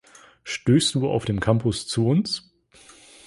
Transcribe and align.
Stößt 0.43 0.95
du 0.95 1.07
auf 1.07 1.25
dem 1.25 1.39
Campus 1.39 1.85
zu 1.85 2.07
uns? 2.07 2.51